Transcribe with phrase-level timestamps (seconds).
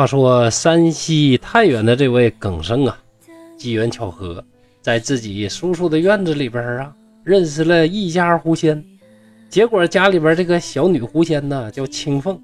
[0.00, 2.98] 话说山西太原的这位耿生啊，
[3.58, 4.42] 机缘巧合，
[4.80, 8.82] 在自己叔叔的院子里边啊，认识了一家狐仙。
[9.50, 12.40] 结果家里边这个小女狐仙呢，叫青凤，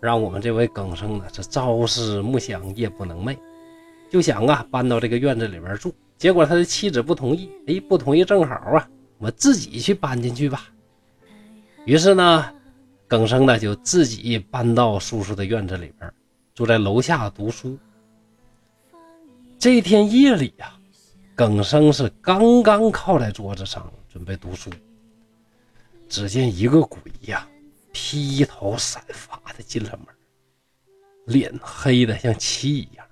[0.00, 3.36] 让我们这位耿生呢，这朝思暮想，夜不能寐，
[4.10, 5.94] 就想啊搬到这个院子里边住。
[6.16, 8.84] 结果他的妻子不同意，哎，不同意正好啊，
[9.18, 10.68] 我自己去搬进去吧。
[11.84, 12.44] 于是呢，
[13.06, 16.12] 耿生呢就自己搬到叔叔的院子里边。
[16.58, 17.78] 住在楼下读书。
[19.60, 20.76] 这天夜里呀，
[21.36, 24.68] 耿生是刚刚靠在桌子上准备读书，
[26.08, 27.46] 只见一个鬼呀，
[27.92, 30.08] 披头散发的进了门，
[31.26, 33.06] 脸黑的像漆一样，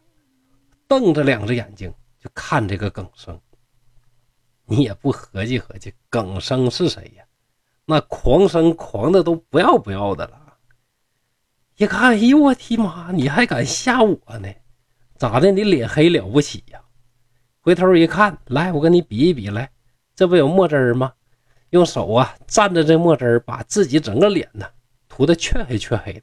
[0.88, 3.40] 瞪着两只眼睛就看这个耿生。
[4.65, 7.24] 你也不合计合计，耿生是谁呀？
[7.85, 10.45] 那狂生狂的都不要不要的了。
[11.77, 13.13] 一看，哎呦我的妈！
[13.13, 14.49] 你还敢吓我呢？
[15.19, 15.51] 咋的？
[15.52, 16.80] 你脸黑了不起呀？
[17.60, 19.71] 回头一看，来，我跟你比一比，来，
[20.15, 21.13] 这不有墨汁吗？
[21.71, 24.65] 用手啊蘸着这墨汁把自己整个脸呢
[25.07, 26.23] 涂的黢黑黢黑的，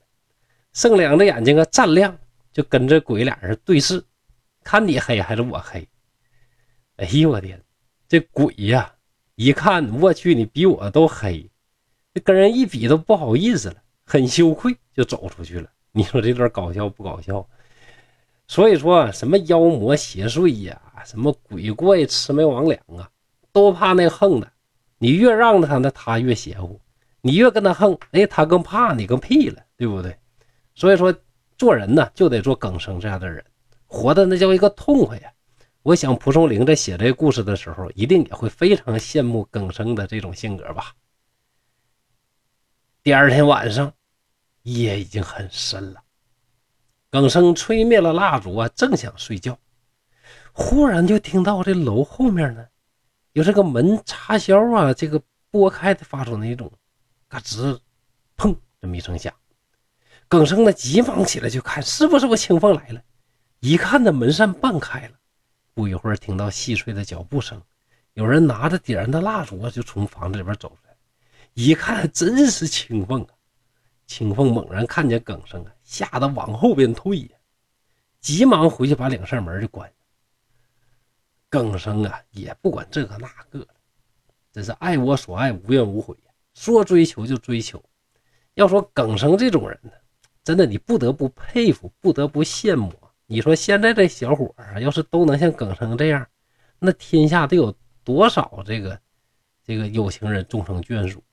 [0.72, 2.18] 剩两只眼睛啊湛亮，
[2.52, 4.04] 就跟这鬼俩人对视，
[4.64, 5.88] 看你黑还是我黑？
[6.96, 7.62] 哎呦我天！
[8.08, 8.92] 这鬼呀，
[9.36, 11.48] 一看我去，你比我都黑，
[12.24, 13.83] 跟人一比都不好意思了。
[14.06, 15.70] 很羞愧，就走出去了。
[15.92, 17.48] 你说这段搞笑不搞笑？
[18.48, 23.10] 所以说什么妖魔邪祟呀，什么鬼怪魑魅魍魉啊，
[23.52, 24.52] 都怕那横的。
[24.98, 26.80] 你越让着他，那他越邪乎；
[27.22, 30.16] 你越跟他横，哎，他更怕你，更屁了，对不对？
[30.76, 31.14] 所以说
[31.58, 33.44] 做人呢，就得做耿生这样的人，
[33.86, 35.32] 活的那叫一个痛快呀。
[35.82, 40.94] 我想蒲松龄在写这个故事的时候，一定也会非常羡慕耿生的这种性格吧。
[43.04, 43.94] 第二天晚上，
[44.62, 46.02] 夜已经很深了。
[47.10, 49.60] 耿生吹灭了蜡烛啊，正想睡觉，
[50.54, 52.66] 忽然就听到这楼后面呢，
[53.34, 55.22] 有这个门插销啊，这个
[55.52, 56.72] 拨开的发出那种
[57.28, 57.78] 嘎吱、
[58.38, 59.34] 砰这么一声响。
[60.30, 63.04] 耿生呢急忙起来就看，是不是我清风来了？
[63.60, 65.16] 一看那门扇半开了，
[65.74, 67.62] 不一会儿听到细碎的脚步声，
[68.14, 70.93] 有人拿着点燃的蜡烛啊，就从房子里边走出来。
[71.54, 73.30] 一看真是青凤啊！
[74.08, 77.30] 青凤猛然看见耿生啊，吓得往后边退呀，
[78.20, 79.96] 急忙回去把两扇门就关上。
[81.50, 83.68] 耿生啊，也不管这个那个了，
[84.52, 87.84] 真是爱我所爱，无怨无悔呀，说追求就追求。
[88.56, 89.92] 要说耿生这种人呢，
[90.44, 92.92] 真的你不得不佩服，不得不羡慕。
[93.26, 96.28] 你说现在这小伙啊，要是都能像耿生这样，
[96.80, 99.00] 那天下得有多少这个
[99.64, 101.24] 这个有情人终成眷属？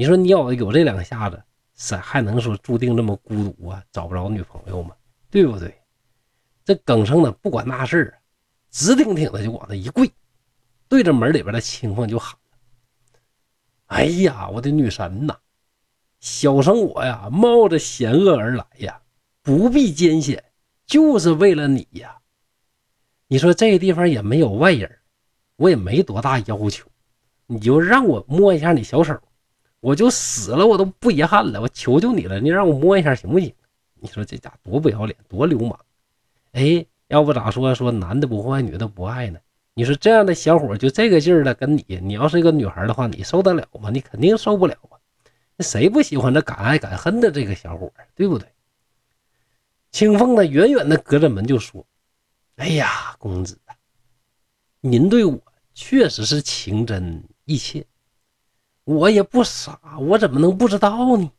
[0.00, 1.42] 你说你要有这两下子，
[1.74, 3.84] 谁还能说注定这么孤独啊？
[3.92, 4.96] 找不着女朋友吗？
[5.28, 5.78] 对不对？
[6.64, 8.18] 这耿生呢，不管那事儿，
[8.70, 10.10] 直挺挺的就往那一跪，
[10.88, 12.34] 对着门里边的青凤就喊
[13.88, 15.36] ：“哎呀，我的女神呐，
[16.18, 19.02] 小生我呀，冒着险恶而来呀，
[19.42, 20.42] 不避艰险，
[20.86, 22.16] 就是为了你呀。
[23.26, 24.90] 你说这个地方也没有外人，
[25.56, 26.88] 我也没多大要求，
[27.44, 29.14] 你就让我摸一下你小手。”
[29.80, 31.60] 我就死了，我都不遗憾了。
[31.60, 33.52] 我求求你了，你让我摸一下行不行？
[33.94, 35.78] 你说这家多不要脸，多流氓！
[36.52, 39.38] 哎，要不咋说说男的不坏，女的不爱呢？
[39.74, 43.90] 你说这样的小伙就这个劲儿的，跟你，你要是一个女孩的话，你受得了吗？
[43.90, 44.98] 你肯定受不了啊！
[45.56, 48.48] 那谁不喜欢这敢爱敢恨的这个小伙对不对？
[49.92, 51.86] 清凤呢，远远的隔着门就说
[52.56, 53.74] ：“哎呀，公子啊，
[54.80, 55.40] 您对我
[55.74, 57.84] 确实是情真意切。”
[58.84, 61.30] 我也不傻，我怎么能不知道呢？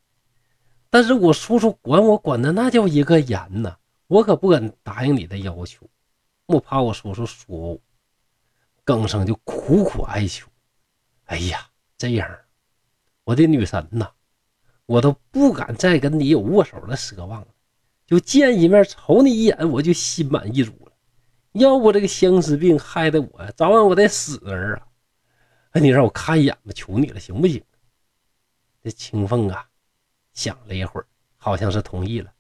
[0.90, 5.90] 但是我叔叔管我管的那叫一个严呐，我可不敢答应你的要求，
[6.46, 7.80] 我怕我叔叔说我。
[8.84, 10.48] 耿生就苦苦哀求
[11.26, 11.68] ：“哎呀，
[11.98, 12.28] 这样，
[13.24, 14.10] 我的女神呐，
[14.88, 17.48] 我都不敢再跟你有握手的奢望了，
[18.08, 20.92] 就见一面瞅你一眼，我就心满意足了。
[21.54, 24.88] 要不这个相思病害得我早晚我得死人啊！”
[25.72, 27.64] 哎，你让我看一眼吧，求你了，行不行？
[28.84, 29.66] 这青凤啊，
[30.34, 31.06] 想了一会儿，
[31.38, 32.32] 好像是同意了。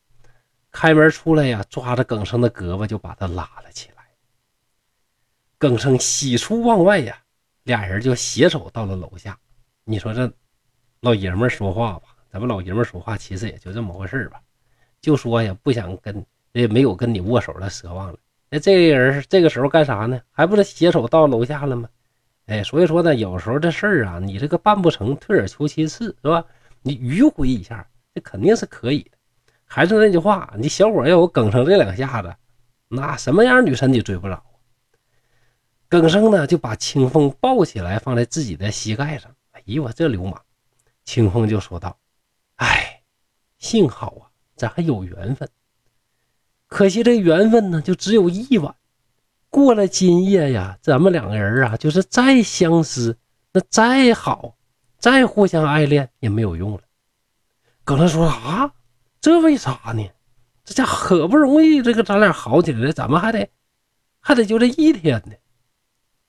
[0.69, 4.03] 开门出来呀，抓着耿生的胳膊就把他拉了起来。
[5.57, 7.17] 耿生喜出望外呀，
[7.63, 9.37] 俩人就携手到了楼下。
[9.83, 10.31] 你说这
[10.99, 14.41] 老爷们说话吧，咱们老爷们说话其实也就这么回事吧，
[14.99, 18.19] 就说呀，不想跟也没有跟你握手的奢望了。
[18.49, 20.21] 那这个人这个时候干啥呢？
[20.31, 21.89] 还不是携手到楼下了吗？
[22.51, 26.43] 哎，所以说呢，有时候这事儿啊，你这个办不成，退而求其次，是吧？
[26.81, 29.11] 你迂回一下，这肯定是可以的。
[29.63, 32.35] 还是那句话，你小伙要我耿生这两下子，
[32.89, 34.43] 那什么样女神你追不着？
[35.87, 39.33] 耿生呢就把清风抱起来，放在自己的膝盖上。
[39.51, 40.37] 哎呦，我这流氓！
[41.05, 41.97] 清风就说道
[42.59, 43.01] ：“哎，
[43.59, 44.27] 幸好啊，
[44.57, 45.47] 咱还有缘分。
[46.67, 48.75] 可惜这缘分呢，就只有一晚。
[49.51, 53.15] 过了今夜呀，咱们两个人啊，就是再相思，
[53.51, 54.55] 那再好，
[54.97, 56.81] 再互相爱恋也没有用了。”
[57.83, 58.73] 耿生说：“啊，
[59.19, 60.09] 这为啥呢？
[60.63, 63.49] 这家可不容易，这个咱俩好起来了，咱们还得
[64.21, 65.33] 还得就这一天呢。”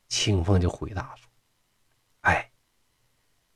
[0.09, 1.31] 清风就回答说
[2.23, 2.51] ：“哎，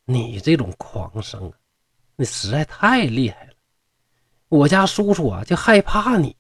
[0.05, 1.59] 你这种狂生啊，
[2.15, 3.53] 你实在太厉害了。
[4.49, 6.37] 我家叔叔啊，就害怕你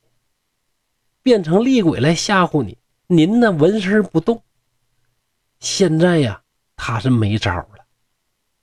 [1.22, 2.78] 变成厉鬼来吓唬你。
[3.08, 4.42] 您呢，纹身不动。
[5.60, 6.42] 现在呀，
[6.74, 7.86] 他是没招了，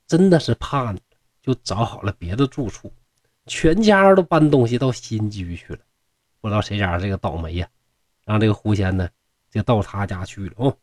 [0.06, 1.00] 真的是怕你，
[1.42, 2.92] 就找好了别的住处，
[3.46, 5.80] 全家都搬东西到新居去了。
[6.40, 7.68] 不知道谁家这个倒霉呀，
[8.24, 9.08] 让这个狐仙呢，
[9.50, 10.76] 就到他家去了哦。”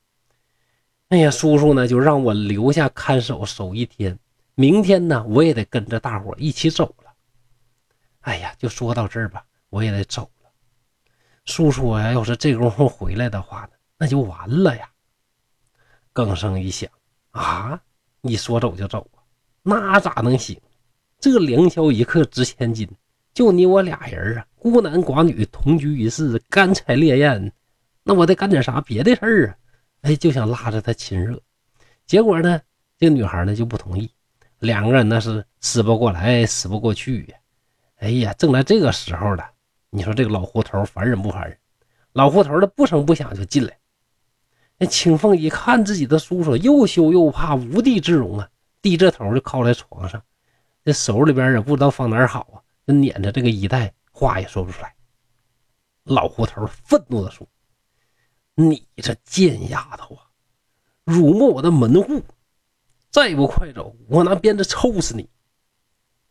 [1.09, 4.17] 哎呀，叔叔呢，就让我留下看守守一天，
[4.55, 7.13] 明天呢，我也得跟着大伙一起走了。
[8.21, 10.29] 哎呀，就说到这儿吧，我也得走。
[11.51, 14.89] 叔叔呀，要是这功夫回来的话呢，那就完了呀。
[16.13, 16.89] 更生一想
[17.31, 17.77] 啊，
[18.21, 19.19] 你说走就走啊，
[19.61, 20.57] 那咋能行？
[21.19, 22.89] 这良宵一刻值千金，
[23.33, 27.51] 就你我俩人啊，孤男寡女同居一室，干柴烈焰，
[28.01, 29.55] 那我得干点啥别的事儿啊。
[30.03, 31.37] 哎，就想拉着他亲热，
[32.05, 32.61] 结果呢，
[32.97, 34.09] 这女孩呢就不同意，
[34.59, 37.35] 两个人那是死不过来，死不过去呀。
[37.97, 39.50] 哎呀，正在这个时候了，
[39.91, 41.57] 你说这个老胡头烦人不烦人？
[42.13, 43.77] 老胡头的不声不响就进来。
[44.77, 48.49] 那青凤一看自己的叔叔，又羞又怕，无地自容啊，
[48.81, 50.23] 低着头就靠在床上，
[50.83, 54.95] 这手里边也不知道放哪儿好啊，就捻着这个衣带，话也说不出来。
[56.03, 57.47] 老胡头愤怒地说。
[58.53, 60.23] 你这贱丫头啊，
[61.05, 62.21] 辱没我的门户！
[63.09, 65.29] 再不快走，我拿鞭子抽死你！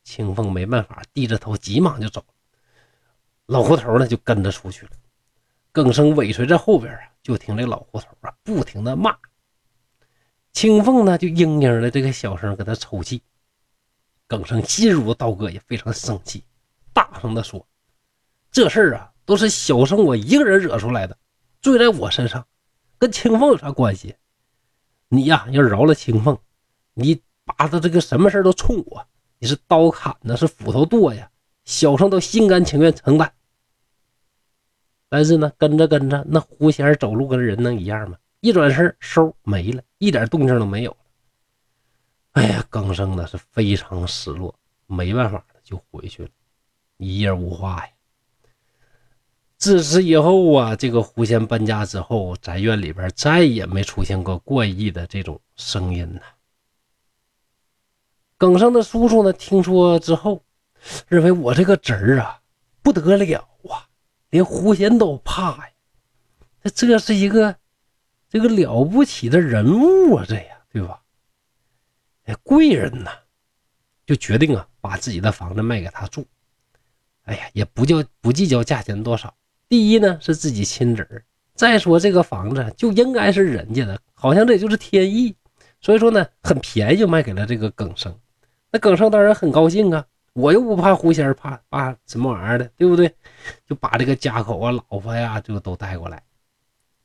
[0.05, 2.25] 青凤没办法，低着头，急忙就走。
[3.50, 4.93] 老胡头呢，就跟着出去了。
[5.73, 9.12] 耿生尾随在后边啊，就听这老胡头啊，不停的骂。
[10.52, 13.20] 青凤呢，就嘤嘤的这个小声跟他抽泣。
[14.29, 16.44] 耿生心如刀割，也非常生气，
[16.93, 17.67] 大声的说
[18.52, 21.19] ：“这事儿啊，都是小生我一个人惹出来的。”
[21.61, 22.47] 罪在我身上，
[22.99, 24.14] 跟青凤有啥关系？
[25.08, 26.38] 你呀，要饶了青凤，
[26.94, 29.05] 你把他这个什么事都冲我，
[29.41, 31.29] 你是刀砍呢，是斧头剁呀，
[31.64, 33.32] 小生都心甘情愿承担。
[35.11, 38.17] 但是呢，跟着跟着，那狐仙走路跟人能一样吗？
[38.41, 40.97] 一转身，嗖没了，一点动静都没有了。
[42.33, 44.55] 哎呀，耿生呢是非常失落，
[44.87, 46.31] 没办法，就回去了，
[46.97, 47.93] 一夜无话呀。
[49.57, 56.23] 自此以后啊，这个狐仙搬家之后，宅院里边再也没出现过怪异的这种声音了。
[58.39, 60.43] 耿生的叔叔呢，听说之后，
[61.09, 62.41] 认为我这个侄儿啊
[62.81, 63.50] 不得了，
[64.31, 65.71] 连狐仙都怕呀。
[66.62, 67.56] 这这是一个
[68.28, 71.00] 这个了不起的人物啊，这呀，对吧？
[72.25, 73.11] 哎，贵人呐，
[74.07, 76.26] 就决定啊，把自己的房子卖给他住。
[77.25, 79.35] 哎呀，也不叫不计较价钱多少。
[79.69, 81.25] 第一呢是自己亲侄儿，
[81.55, 85.35] 再说这个房子就应该是人家的，好像这就是天意，
[85.81, 88.19] 所以说呢很便宜就卖给了这个耿生。
[88.71, 93.13] 那耿生当然很高兴啊，我又不怕狐仙，怕怕什么玩意儿的，对不对？
[93.67, 96.23] 就把这个家口啊、老婆呀，就都带过来，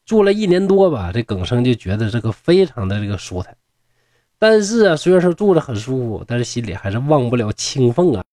[0.06, 1.12] 住了一年多吧。
[1.12, 3.58] 这耿生就觉得这个非常的这个舒坦，
[4.38, 8.24] 但是啊，虽然说住着很舒服，但是心里还是忘不了青凤啊。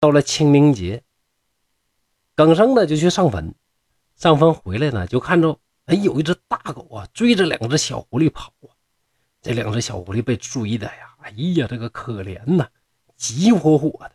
[0.00, 1.02] 到了清明节，
[2.36, 3.52] 耿生呢就去上坟。
[4.14, 8.70] 上坟回来呢，就看着哎，有一只大狗啊，追着两只小狐狸跑啊。
[9.42, 12.68] 这两只小狐狸被追的呀，哎呀，这个可怜呐，
[13.16, 14.12] 急火火的。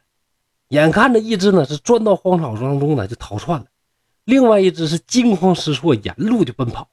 [0.73, 3.67] 眼看着一只呢是钻到荒草当中呢就逃窜了，
[4.23, 6.89] 另外一只是惊慌失措，沿路就奔跑。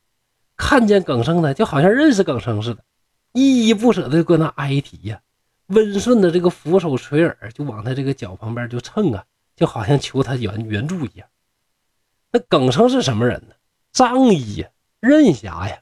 [0.55, 2.85] 看见耿生呢，就好像认识耿生似的，
[3.33, 5.23] 依依不舍的搁那哀啼呀，
[5.69, 9.25] 温顺的这个俯首垂耳，就往他这个脚旁边就蹭啊，
[9.57, 11.27] 就好像求他援援助一样。
[12.33, 13.55] 那耿生是什么人呢？
[13.95, 14.69] 仗义呀，
[15.01, 15.79] 任侠呀。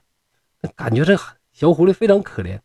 [0.61, 1.19] 那感觉这
[1.51, 2.61] 小狐狸非常可怜，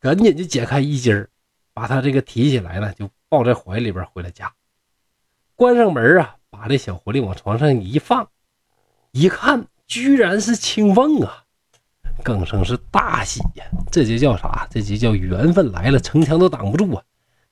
[0.00, 1.28] 赶紧就解开衣襟
[1.72, 4.52] 把他这个提起来了，就抱在怀里边回了家。
[5.56, 8.28] 关上门啊，把这小狐狸往床上一放，
[9.12, 11.44] 一看，居然是青凤啊！
[12.22, 14.66] 耿生是大喜呀，这就叫啥？
[14.70, 17.02] 这就叫缘分来了，城墙都挡不住啊！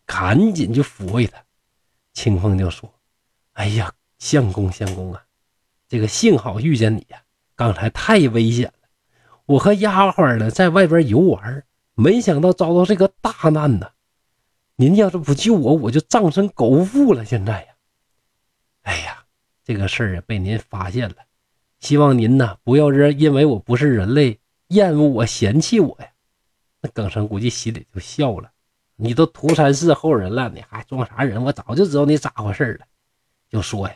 [0.06, 1.42] 赶紧就抚慰他。
[2.12, 2.92] 青凤就说
[3.54, 3.92] ：“哎呀。”
[4.23, 5.21] 相公，相公啊，
[5.88, 7.21] 这个幸好遇见你呀，
[7.56, 8.88] 刚才太危险了。
[9.47, 11.64] 我和丫鬟呢在外边游玩，
[11.97, 13.90] 没想到遭到这个大难呐。
[14.76, 17.25] 您要是不救我，我就葬身狗腹了。
[17.25, 17.72] 现在呀，
[18.82, 19.24] 哎呀，
[19.64, 21.16] 这个事儿啊被您发现了，
[21.80, 26.08] 希望您呢不要认因为我不是人类厌恶我嫌弃我呀。
[26.80, 28.50] 那耿生估计心里就笑了，
[28.96, 31.42] 你都涂山氏后人了，你还装啥人？
[31.44, 32.86] 我早就知道你咋回事了。
[33.48, 33.94] 就说呀，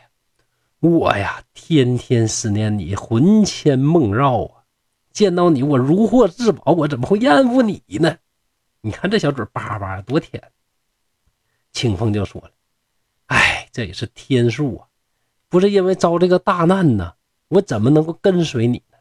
[0.79, 4.63] 我呀天天思念你，魂牵梦绕啊。
[5.11, 8.17] 见到你，我如获至宝，我怎么会厌恶你呢？
[8.81, 10.51] 你看这小嘴叭叭多甜。
[11.73, 12.51] 清风就说了
[13.27, 14.87] ：“哎，这也是天数啊，
[15.47, 17.13] 不是因为遭这个大难呢，
[17.47, 18.97] 我怎么能够跟随你呢？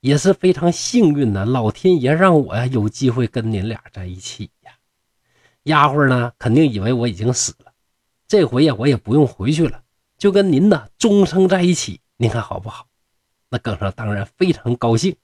[0.00, 4.72] 也是非常幸运的，老天爷让我呀有机会跟您俩在一起呀。
[5.64, 7.72] 丫鬟呢，肯定以为我已经死了，
[8.26, 9.82] 这回呀，我也不用回去了，
[10.18, 12.86] 就跟您呢终生在一起，您看好不好？”
[13.48, 15.14] 那耿生当然非常高兴，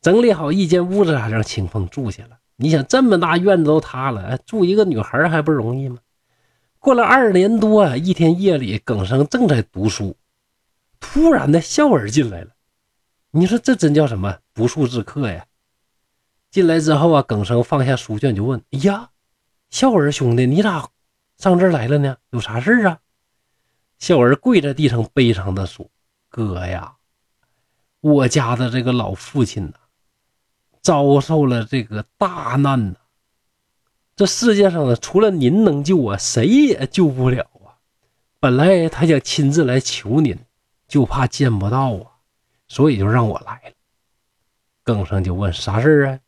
[0.00, 2.38] 整理好一间屋子，让清风住下了。
[2.56, 5.98] 你想，这么大院子都塌了，住一个女孩还不容易吗？
[6.84, 10.18] 过了二年多啊，一天夜里，耿生正在读书，
[11.00, 12.50] 突然的笑儿进来了。
[13.30, 15.46] 你说这真叫什么不速之客呀？
[16.50, 19.08] 进来之后啊，耿生放下书卷就问：“哎呀，
[19.70, 20.90] 笑儿兄弟，你咋
[21.38, 22.18] 上这儿来了呢？
[22.32, 22.98] 有啥事啊？”
[23.98, 25.90] 笑儿跪在地上，悲伤的说
[26.28, 26.96] ：“哥呀。”
[28.02, 29.72] 我家的这个老父亲呢，
[30.82, 32.96] 遭受了这个大难呢。
[34.16, 37.82] 这世界上呢，除了您能救我，谁也救不了啊。
[38.38, 40.38] 本来他想亲自来求您，
[40.86, 42.06] 就怕见不到啊，
[42.68, 43.74] 所以就让我来了。
[44.84, 46.18] 耿生就问啥事啊？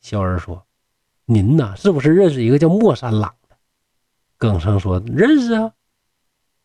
[0.00, 0.66] 小儿说
[1.26, 3.56] ：“您呐，是不是认识一个叫莫三郎的？”
[4.38, 5.72] 耿生说：“认识啊，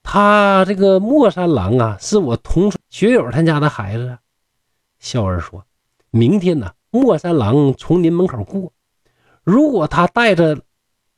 [0.01, 4.17] 他这个莫三郎啊，是我同学友他家的孩子。”
[4.99, 5.65] 笑儿说
[6.09, 8.71] ：“明天呢，莫三郎从您门口过，
[9.43, 10.61] 如果他带着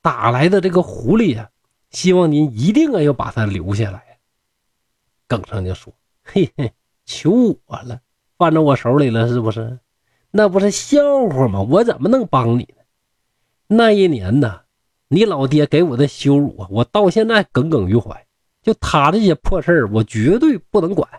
[0.01, 1.49] 打来的这个狐狸呀，
[1.91, 4.19] 希望您一定啊要把他留下来。”
[5.27, 6.71] 耿生就说：“嘿嘿，
[7.05, 8.01] 求我了，
[8.37, 9.79] 放到我手里了是不是？
[10.31, 11.61] 那不是笑话吗？
[11.61, 12.83] 我怎么能帮你呢？
[13.67, 14.61] 那一年呢，
[15.07, 18.25] 你老爹给我的羞辱啊，我到现在耿耿于怀。
[18.61, 21.09] 就他这些破事儿，我绝对不能管。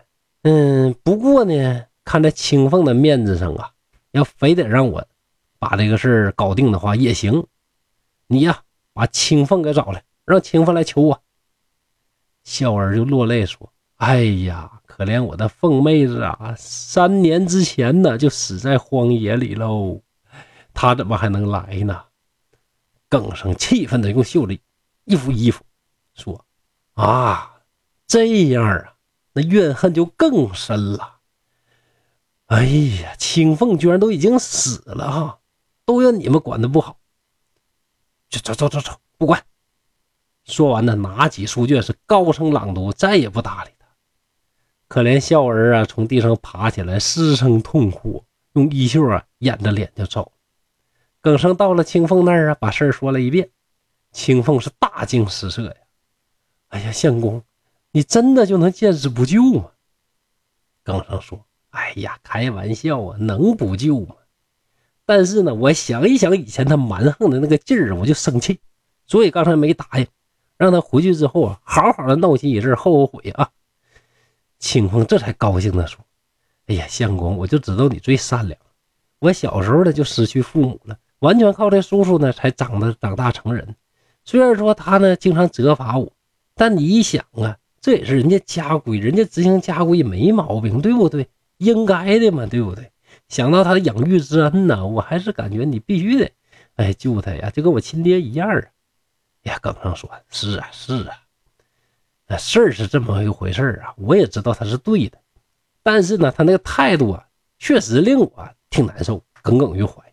[0.43, 3.69] 嗯，不过呢。”看在青凤的面子上啊，
[4.11, 5.05] 要非得让我
[5.59, 7.45] 把这个事儿搞定的话也行。
[8.27, 8.61] 你呀，
[8.93, 11.21] 把青凤给找来，让青凤来求我。
[12.43, 20.01] 笑儿就落泪说：“哎呀，可怜我的凤妹子啊，三年之前呢就死在荒野里喽，
[20.73, 22.03] 她怎么还能来呢？”
[23.09, 24.57] 耿生气愤的用袖子
[25.05, 25.63] 一副衣服
[26.13, 26.45] 说
[26.95, 27.61] ：“啊，
[28.05, 28.93] 这样啊，
[29.33, 31.15] 那怨恨就更深了。”
[32.47, 35.39] 哎呀，青凤居然都已经死了哈，
[35.87, 36.99] 都怨你们管的不好。
[38.29, 39.41] 走走走走走，不管。
[40.43, 43.87] 说完呢，拿起书卷是高声朗读，再也不搭理他。
[44.89, 50.33] 可怜笑儿啊，从地上爬起来，失声痛哭，用衣袖啊掩着脸就走。
[51.21, 53.49] 耿生到了青凤那儿啊，把事儿说了一遍。
[54.11, 55.75] 青凤是大惊失色呀。
[56.67, 57.41] 哎呀，相公，
[57.91, 59.71] 你真的就能见死不救吗？
[60.83, 61.45] 耿生说。
[61.69, 64.15] 哎呀，开玩笑啊，能不救吗？
[65.07, 68.59] 但是呢，我想一想以前他蛮横的那个劲儿，我就生气，
[69.05, 70.05] 所以刚才没答应，
[70.57, 73.49] 让他回去之后啊，好好的闹心一阵，后悔啊。
[74.59, 76.03] 清风这才高兴的说
[76.67, 78.59] ：“哎呀，相公，我就知道你最善良。
[79.19, 83.75] 我小时候呢就失去父母了，完全靠这叔叔呢才长得长大成人。
[84.25, 86.11] 虽然说他呢经常责罚我，
[86.53, 92.91] 但你一想啊，这也是人家家规，人家执行家规也没毛病，对不对？”应该的嘛，对不对？
[93.29, 96.31] 想到他的养育之恩呢，我还是感觉你必须得，
[96.75, 98.61] 哎，救他呀，就跟我亲爹一样啊！
[99.43, 101.23] 呀，耿生说：“是啊，是啊，
[102.27, 105.17] 那事儿是这么一回事啊，我也知道他是对的，
[105.83, 110.03] 但是呢，他那个态度啊，确实令我挺难受，耿耿于怀。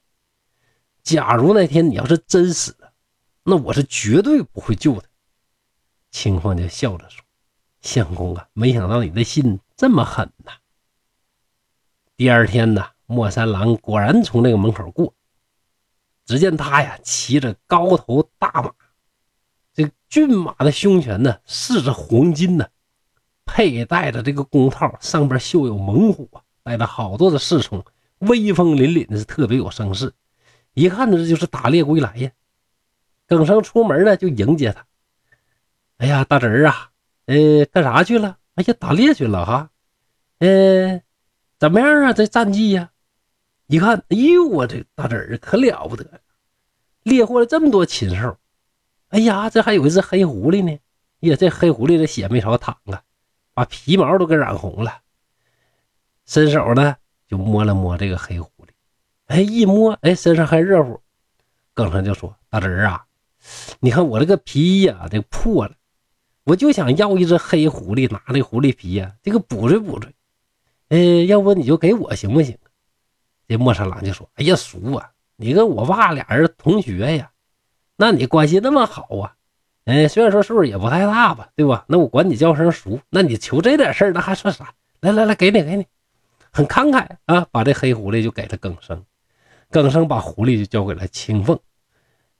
[1.02, 2.92] 假如那天你要是真死了，
[3.42, 5.06] 那我是绝对不会救他。”
[6.10, 7.24] 清风就笑着说
[7.80, 10.52] ：“相公啊，没想到你的心这么狠呐！”
[12.16, 15.14] 第二天呢，莫三郎果然从那个门口过。
[16.26, 18.72] 只见他呀，骑着高头大马，
[19.74, 22.66] 这骏马的胸前呢饰着黄金呢，
[23.44, 27.84] 佩戴着这个弓套，上边绣有猛虎啊，带着好多的侍从，
[28.20, 30.14] 威风凛凛的，是特别有声势。
[30.72, 32.30] 一看呢，这就是打猎归来呀。
[33.26, 34.86] 耿生出门呢，就迎接他。
[35.98, 36.90] 哎呀，大侄儿啊，
[37.26, 38.38] 呃，干啥去了？
[38.54, 39.70] 哎呀，打猎去了哈。
[40.38, 41.02] 嗯，
[41.58, 42.14] 怎么样啊？
[42.14, 42.92] 这战绩呀？
[43.66, 46.20] 一看，哎呦，我这大侄儿可了不得，
[47.02, 48.36] 猎获了这么多禽兽。
[49.08, 50.78] 哎呀，这还有一只黑狐狸呢。
[51.20, 53.02] 呀，这黑狐狸的血没少淌啊，
[53.54, 55.00] 把皮毛都给染红了。
[56.26, 58.68] 伸手呢，就摸了摸这个黑狐狸。
[59.26, 61.00] 哎，一摸，哎，身上还热乎。
[61.72, 63.06] 耿生就说：“大侄儿啊，
[63.80, 65.74] 你看我这个皮衣呀，这破了，
[66.44, 70.08] 我就想要一只黑狐狸，拿这狐狸皮呀，这个补缀补缀。
[70.88, 72.56] 哎，要不你就给我行不行？”
[73.46, 77.30] 这莫三郎就说：“哎呀，叔啊，你跟我爸俩人同学呀，
[77.96, 79.34] 那你关系那么好啊？
[79.84, 81.84] 哎，虽然说岁数也不太大吧，对吧？
[81.88, 84.72] 那我管你叫声叔，那你求这点事儿，那还算啥？
[85.00, 85.86] 来来来，给你给你，
[86.50, 87.46] 很慷慨啊！
[87.50, 89.04] 把这黑狐狸就给了耿生，
[89.70, 91.58] 耿生把狐狸就交给了青凤，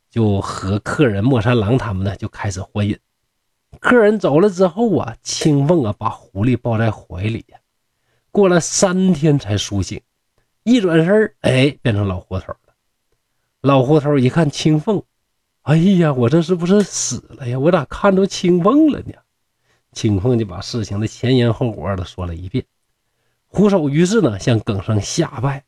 [0.09, 2.99] 就和客人莫三郎他们呢就开始欢饮。
[3.79, 7.59] 客人走了之后啊，青凤啊把狐狸抱在怀里呀，
[8.31, 10.01] 过了三天才苏醒。
[10.65, 12.75] 一转身哎，变成老胡头了。
[13.61, 15.03] 老胡头一看青凤，
[15.61, 17.59] 哎呀，我这是不是死了呀？
[17.59, 19.13] 我咋看着青凤了呢？
[19.93, 22.65] 青凤就把事情的前因后果都说了一遍。
[23.47, 25.63] 胡首于是呢向耿生下拜，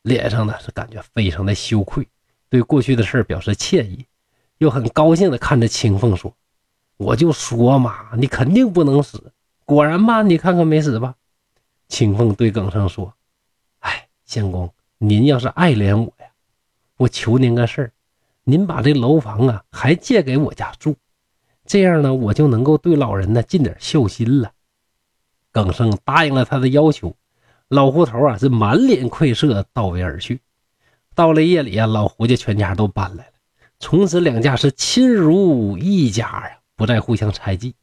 [0.00, 2.08] 脸上呢是感觉非常的羞愧，
[2.48, 4.06] 对过去的事表示歉意，
[4.56, 6.34] 又很高兴的看着青凤说
[6.96, 9.32] ：“我就说嘛，你肯定不能死。
[9.66, 11.14] 果然吧，你看看没死吧？”
[11.88, 13.14] 青凤对耿生说。
[14.24, 16.26] 相公，您要是爱怜我呀，
[16.96, 17.92] 我求您个事儿，
[18.44, 20.96] 您把这楼房啊还借给我家住，
[21.66, 24.52] 这样呢，我就能够对老人呢尽点孝心了。
[25.50, 27.14] 耿生答应了他的要求，
[27.68, 30.40] 老胡头啊是满脸愧色，道别而去。
[31.14, 33.32] 到了夜里啊，老胡家全家都搬来了，
[33.78, 37.74] 从此两家是亲如一家呀，不再互相猜忌。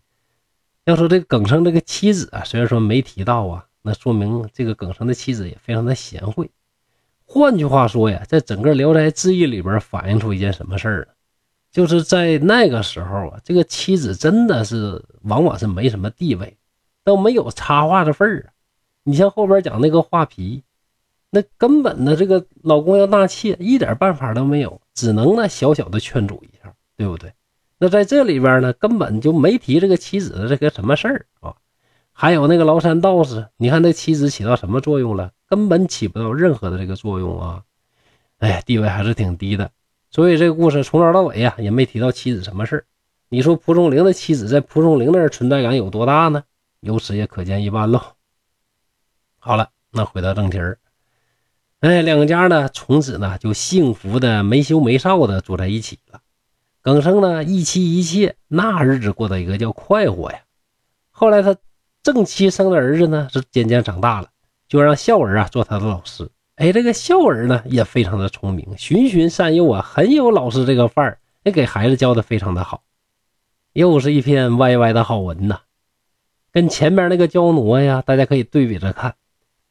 [0.86, 3.66] 要说这耿生这个妻子啊，虽然说没提到啊。
[3.82, 6.50] 那说明这个耿生的妻子也非常的贤惠。
[7.26, 11.14] 换句话说呀，在整个《聊斋志异》里边反映出一件什么事儿呢？
[11.72, 16.58] 就是在那个时候啊，这个妻子真的是往往是没什么地位，
[17.04, 18.54] 都没有插话的份儿啊。
[19.04, 20.64] 你像后边讲那个画皮，
[21.30, 27.32] 那根本的这个老公要纳妾，一点办法都没有，只能呢小小的劝阻一下，对不对？
[27.78, 31.56] 那在这里边呢，根本就没提这个妻子的这个什么事儿啊。
[32.22, 35.32] 还有那个崂山道士，你看那妻子起到什么作用了？
[35.48, 37.64] 根本起不到任何的这个作用啊！
[38.40, 39.72] 哎，地位还是挺低的。
[40.12, 42.86] 所以这个故事从头到尾呀，也没提到妻子什么事
[43.30, 46.44] 你说蒲松龄的妻子在蒲松龄那儿存在感有多大呢？
[46.82, 48.02] 由此也可见一斑喽。
[49.38, 50.78] 好了，那回到正题儿，
[51.80, 56.20] 哎，两家呢从此呢就幸福的没羞没臊的住在一起了。
[56.82, 60.42] 耿生呢一妻一妾，那日子过得一个叫快活呀。
[61.12, 61.56] 后来他。
[62.14, 64.28] 正妻生的儿子呢，是渐渐长大了，
[64.68, 66.30] 就让孝儿啊做他的老师。
[66.56, 72.84] 哎，这个孝儿呢也非常的聪明，循循善诱啊，很有老师这个范儿，也给孩子教的非常的好。
[73.74, 75.60] 又是一篇歪歪的好文呐，
[76.52, 79.16] 跟前边那个焦挪呀，大家可以对比着看。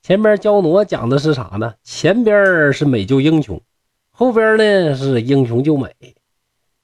[0.02, 1.74] 前边焦挪讲的是啥呢？
[1.82, 3.60] 前边是美救英雄，
[4.10, 5.90] 后边呢是英雄救美。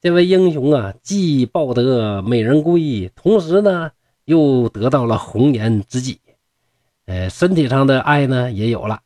[0.01, 3.91] 这位英雄啊，既抱得美人归，同时呢。
[4.25, 6.19] 又得到了红颜知己，
[7.05, 8.99] 呃，身体上的爱呢也有了，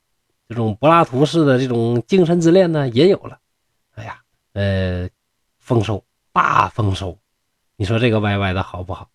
[0.48, 3.38] 这种柏拉图式的这种精神之恋呢也有了。
[3.96, 4.20] 哎呀，
[4.54, 5.10] 呃，
[5.58, 7.18] 丰收大丰收，
[7.76, 9.10] 你说这个歪歪的好不好？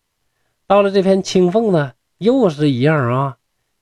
[0.67, 3.37] 到了这篇青凤呢，又是一样啊。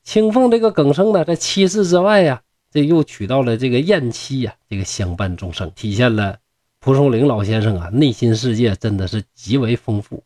[0.05, 6.39] 青凤这个耿生呢，在妻室之外呀，这又娶到了这个燕妻呀，这个相伴终生，体现了
[6.81, 10.23] 蒲松龄老先生啊内心世界真的是极为丰富。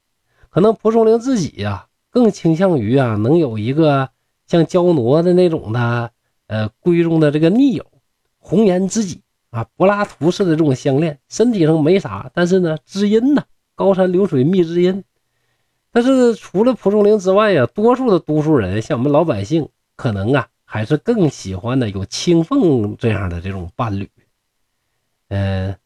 [0.57, 4.09] 可能蒲松龄自己呀，更倾向于啊，能有一个
[4.47, 6.11] 像焦挪的那种的，
[6.47, 7.85] 呃，闺中的这个密友，
[8.39, 15.05] 红颜知己啊，柏拉图式的这种相恋，身体上没啥，但是呢，知音呐，高山流水觅知音。
[15.93, 24.09] 但是除了蒲松龄之外呀，多数的读书人，像我们老百姓，可能啊，还是更喜欢的有青凤这样的这种伴侣。
[25.29, 25.77] 嗯，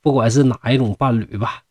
[0.00, 1.64] 不管是哪一种伴侣吧。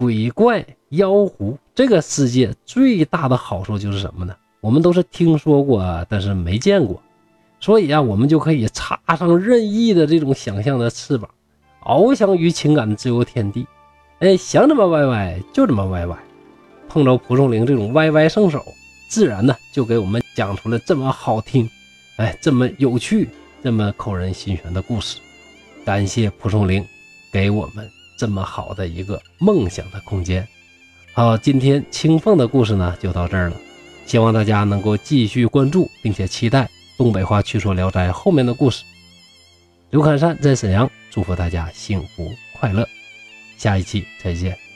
[0.00, 4.34] 鬼怪妖狐这个世界最大的好处就是什么呢？
[4.62, 7.02] 我们都是听说过，但是没见过，
[7.60, 11.28] 所以啊，我们就可以插上任意的这种想象的翅膀，
[11.84, 13.66] 翱翔于情感的自由天地。
[14.20, 16.18] 哎，想怎么歪歪就怎么歪歪。
[16.88, 18.64] 碰着蒲松龄这种歪歪圣手，
[19.10, 21.68] 自然呢就给我们讲出了这么好听，
[22.16, 23.28] 哎，这么有趣，
[23.62, 25.18] 这么扣人心弦的故事。
[25.84, 26.82] 感谢蒲松龄
[27.30, 27.99] 给我们。
[28.20, 30.46] 这么好的一个梦想的空间，
[31.14, 33.56] 好，今天青凤的故事呢就到这儿了。
[34.04, 36.64] 希望大家能够继续关注，并且期待
[36.98, 38.84] 《东北话趣说聊斋》后面的故事。
[39.88, 42.86] 刘侃山在沈阳，祝福大家幸福快乐，
[43.56, 44.69] 下一期再见。